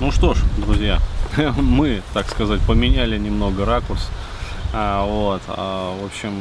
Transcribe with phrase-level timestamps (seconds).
[0.00, 0.98] Ну что ж, друзья,
[1.56, 4.08] мы, так сказать, поменяли немного ракурс.
[4.72, 6.34] А, вот, а, в общем,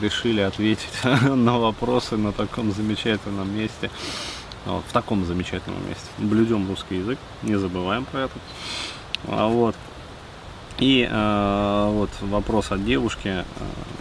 [0.00, 3.90] решили ответить на вопросы на таком замечательном месте.
[4.66, 6.04] Вот, в таком замечательном месте.
[6.18, 8.34] Блюдем русский язык, не забываем про это.
[9.28, 9.74] А, вот.
[10.78, 13.28] И а, вот вопрос от девушки.
[13.28, 13.44] А,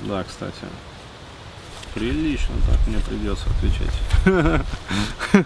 [0.09, 0.65] да, кстати,
[1.93, 4.65] прилично так мне придется отвечать.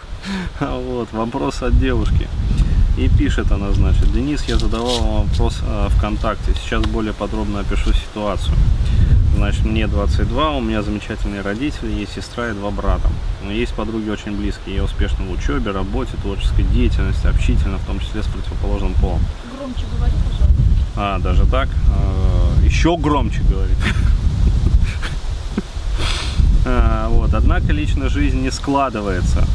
[0.60, 2.28] Вот, вопрос от девушки.
[3.00, 7.94] И пишет она, значит, Денис, я задавал вам вопрос э, ВКонтакте, сейчас более подробно опишу
[7.94, 8.54] ситуацию.
[9.36, 13.08] Значит, мне 22, у меня замечательные родители, есть сестра и два брата.
[13.48, 18.22] Есть подруги очень близкие, я успешна в учебе, работе, творческой деятельности, общительно, в том числе
[18.22, 19.22] с противоположным полом.
[19.56, 20.54] Громче говори, пожалуйста.
[20.94, 21.70] А, даже так?
[21.70, 23.78] Э, еще громче говорит.
[26.66, 27.32] А, вот.
[27.32, 29.46] Однако лично жизнь не складывается.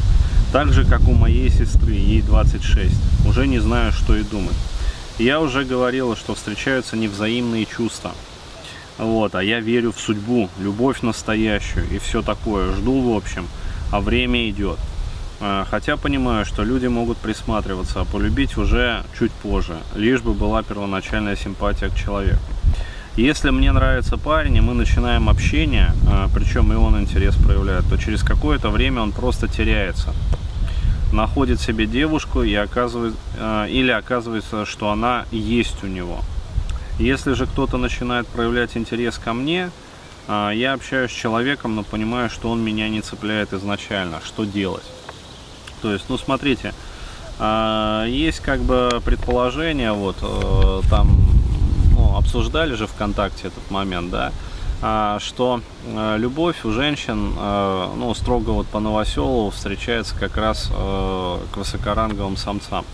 [0.56, 3.28] Так же, как у моей сестры, ей 26.
[3.28, 4.56] Уже не знаю, что и думать.
[5.20, 8.14] Я уже говорила, что встречаются невзаимные чувства.
[8.98, 12.72] Вот, а я верю в судьбу, любовь настоящую и все такое.
[12.72, 13.50] Жду, в общем,
[13.92, 14.80] а время идет.
[15.42, 20.64] А, хотя понимаю, что люди могут присматриваться, а полюбить уже чуть позже, лишь бы была
[20.64, 22.40] первоначальная симпатия к человеку.
[23.18, 27.98] Если мне нравится парень, и мы начинаем общение, а, причем и он интерес проявляет, то
[27.98, 30.14] через какое-то время он просто теряется
[31.12, 36.20] находит себе девушку и оказывает, э, или оказывается, что она есть у него.
[37.00, 39.70] Если же кто-то начинает проявлять интерес ко мне,
[40.28, 44.20] э, я общаюсь с человеком, но понимаю, что он меня не цепляет изначально.
[44.26, 44.86] Что делать?
[45.82, 46.74] То есть, ну смотрите,
[47.40, 50.18] э, есть как бы предположение, вот
[50.90, 51.18] там
[51.92, 54.32] ну, обсуждали же ВКонтакте этот момент, да,
[55.20, 61.38] что э, любовь у женщин, э, ну, строго вот по Новоселову, встречается как раз э,
[61.52, 62.86] к высокоранговым самцам.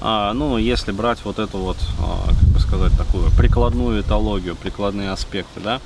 [0.00, 5.60] А, ну, если брать вот эту вот, как бы сказать, такую прикладную этологию, прикладные аспекты,
[5.60, 5.80] да,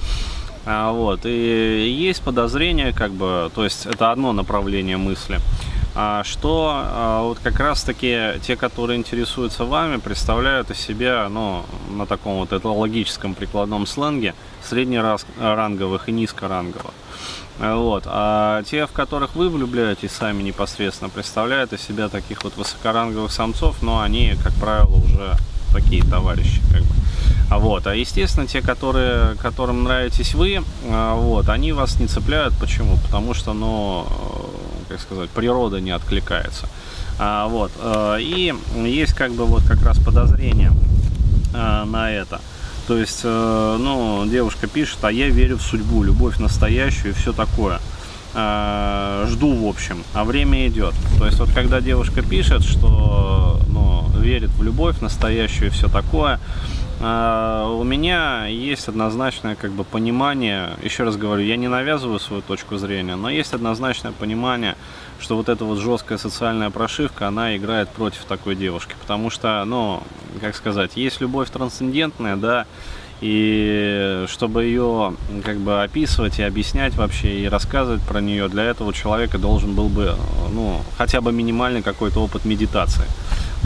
[0.66, 5.40] а, вот, и есть подозрение, как бы, то есть это одно направление мысли, а,
[6.24, 12.06] что а, вот как раз таки те, которые интересуются вами, представляют из себя, ну, на
[12.06, 16.92] таком вот этологическом прикладном сленге, среднеранговых и низкоранговых.
[17.58, 18.04] Вот.
[18.06, 23.82] А те, в которых вы влюбляетесь сами непосредственно, представляют из себя таких вот высокоранговых самцов,
[23.82, 25.36] но они, как правило, уже
[25.74, 26.60] такие товарищи.
[26.72, 26.94] Как бы.
[27.50, 32.54] А вот, а естественно, те, которые, которым нравитесь вы, а, вот, они вас не цепляют.
[32.58, 32.96] Почему?
[32.96, 34.06] Потому что, ну,
[34.90, 36.68] как сказать, природа не откликается.
[37.18, 40.72] А, вот, э, и есть как бы вот как раз подозрение
[41.54, 42.40] э, на это.
[42.88, 47.32] То есть, э, ну, девушка пишет, а я верю в судьбу, любовь настоящую и все
[47.32, 47.78] такое.
[48.32, 50.94] Жду, в общем, а время идет.
[51.18, 56.38] То есть, вот когда девушка пишет, что, ну, верит в любовь настоящую и все такое,
[57.00, 62.76] у меня есть однозначное как бы понимание, еще раз говорю, я не навязываю свою точку
[62.76, 64.76] зрения, но есть однозначное понимание,
[65.18, 70.02] что вот эта вот жесткая социальная прошивка, она играет против такой девушки, потому что, ну,
[70.42, 72.66] как сказать, есть любовь трансцендентная, да,
[73.22, 78.92] и чтобы ее как бы описывать и объяснять вообще и рассказывать про нее, для этого
[78.92, 80.16] человека должен был бы,
[80.52, 83.06] ну, хотя бы минимальный какой-то опыт медитации.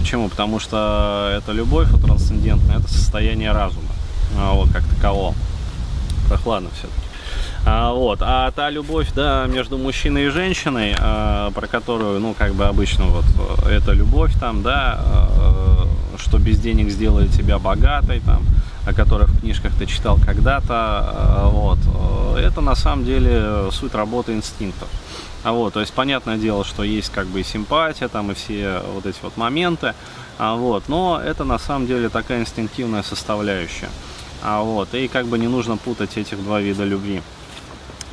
[0.05, 0.29] Почему?
[0.29, 3.89] Потому что это любовь вот, трансцендентная, это состояние разума,
[4.39, 5.35] а, вот, как такового.
[6.29, 7.01] Прохладно все-таки.
[7.65, 8.19] А, вот.
[8.21, 13.07] а та любовь, да, между мужчиной и женщиной, а, про которую, ну, как бы обычно
[13.07, 13.25] вот,
[13.67, 15.89] это любовь там, да, а,
[16.19, 18.43] что без денег сделает тебя богатой, там,
[18.87, 21.79] о которых в книжках ты читал когда-то, а, вот,
[22.39, 24.89] это на самом деле суть работы инстинктов.
[25.45, 28.83] А вот, то есть понятное дело, что есть как бы и симпатия, там и все
[28.95, 29.95] вот эти вот моменты,
[30.39, 33.91] а вот, но это на самом деле такая инстинктивная составляющая.
[34.43, 37.21] А вот, и как бы не нужно путать этих два вида любви.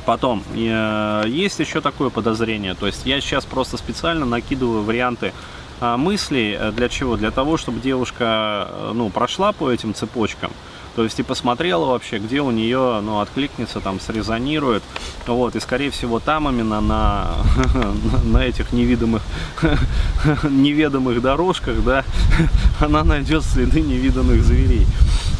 [0.04, 5.32] Потом, э, есть еще такое подозрение, то есть я сейчас просто специально накидываю варианты
[5.80, 7.16] э, мыслей, э, для чего?
[7.16, 10.50] Для того, чтобы девушка, э, ну, прошла по этим цепочкам,
[10.94, 14.82] то есть и посмотрела вообще, где у нее, ну, откликнется, там, срезонирует.
[15.26, 17.34] Вот, и скорее всего там именно на,
[18.24, 19.22] на этих невидимых,
[20.44, 22.04] неведомых дорожках, да,
[22.80, 24.86] она найдет следы невиданных зверей.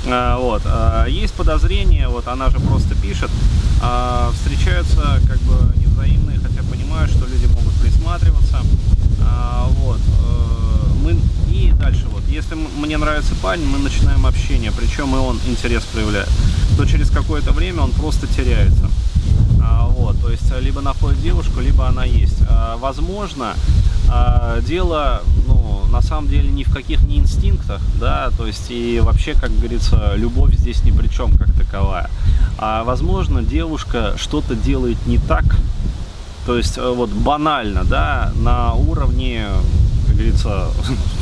[0.06, 0.62] А, вот.
[0.64, 3.30] А, есть подозрение, вот она же просто пишет,
[3.82, 8.58] а, встречаются как бы невзаимные, хотя понимаю, что люди могут присматриваться.
[9.84, 9.98] Вот.
[11.02, 11.16] Мы
[11.50, 16.28] и дальше вот, если мне нравится парень, мы начинаем общение, причем и он интерес проявляет,
[16.76, 18.88] то через какое-то время он просто теряется.
[19.60, 22.38] А, вот, то есть либо находит девушку, либо она есть.
[22.48, 23.54] А, возможно,
[24.08, 29.00] а, дело ну, на самом деле ни в каких не инстинктах, да, то есть и
[29.00, 32.10] вообще, как говорится, любовь здесь ни при чем как таковая.
[32.58, 35.44] А возможно, девушка что-то делает не так,
[36.46, 39.46] то есть э, вот банально, да, на уровне,
[40.12, 40.68] как говорится,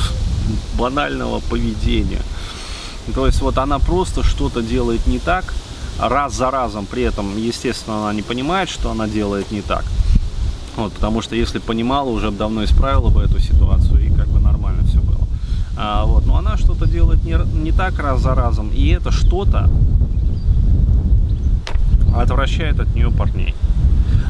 [0.78, 2.22] банального поведения.
[3.14, 5.54] То есть вот она просто что-то делает не так,
[5.98, 9.84] раз за разом, при этом, естественно, она не понимает, что она делает не так.
[10.76, 14.82] Вот, потому что если понимала, уже давно исправила бы эту ситуацию и как бы нормально
[14.84, 15.26] все было.
[15.76, 19.70] А, вот, но она что-то делает не, не так раз за разом, и это что-то
[22.16, 23.54] отвращает от нее парней.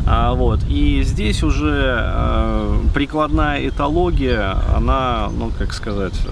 [0.06, 6.30] А, вот, и здесь уже э, прикладная этология, она, ну, как сказать, э,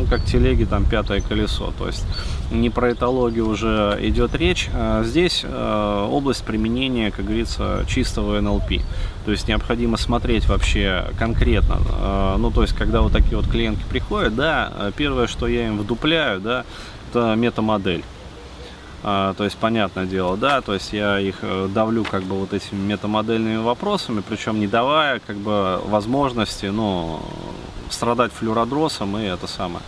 [0.00, 1.72] ну, как телеги, там, пятое колесо.
[1.78, 2.06] То есть
[2.50, 4.68] не про этологию уже идет речь.
[4.72, 8.82] А здесь э, область применения, как говорится, чистого НЛП.
[9.24, 11.78] То есть необходимо смотреть вообще конкретно.
[12.00, 15.78] Э, ну, то есть, когда вот такие вот клиентки приходят, да, первое, что я им
[15.78, 16.64] вдупляю, да,
[17.10, 18.04] это метамодель.
[19.02, 22.52] А, то есть, понятное дело, да, то есть я их э, давлю как бы вот
[22.52, 27.20] этими метамодельными вопросами, причем не давая как бы возможности, ну,
[27.88, 29.82] страдать флюродросом и это самое,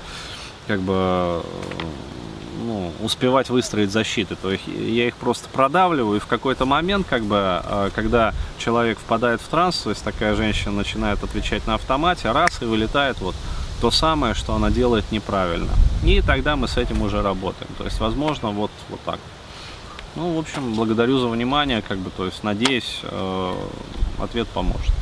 [0.67, 1.43] как бы, э,
[2.65, 4.35] ну, успевать выстроить защиты.
[4.35, 8.99] То есть я их просто продавливаю, и в какой-то момент, как бы, э, когда человек
[8.99, 13.35] впадает в транс, то есть такая женщина начинает отвечать на автомате, раз и вылетает вот
[13.83, 15.73] то самое, что она делает неправильно.
[16.03, 17.71] И тогда мы с этим уже работаем.
[17.79, 19.21] То есть, возможно, вот, вот так.
[20.17, 23.55] Ну, в общем, благодарю за внимание, как бы, то есть, надеюсь, э,
[24.19, 24.93] ответ поможет.